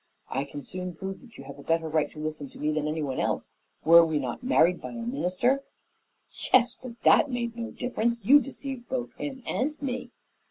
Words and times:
"I 0.29 0.45
can 0.45 0.63
soon 0.63 0.95
prove 0.95 1.21
that 1.21 1.37
you 1.37 1.43
have 1.43 1.59
a 1.59 1.63
better 1.63 1.87
right 1.87 2.09
to 2.09 2.17
listen 2.17 2.49
to 2.49 2.57
me 2.57 2.71
than 2.71 2.85
to 2.85 2.89
anyone 2.89 3.19
else. 3.19 3.51
Were 3.85 4.03
we 4.03 4.17
not 4.17 4.41
married 4.41 4.81
by 4.81 4.93
a 4.93 5.03
minister?" 5.03 5.61
"Yes, 6.51 6.75
but 6.81 6.99
that 7.03 7.29
made 7.29 7.55
no 7.55 7.69
difference. 7.69 8.19
You 8.23 8.39
deceived 8.39 8.89
both 8.89 9.13
him 9.13 9.43
and 9.45 9.79
me." 9.79 10.09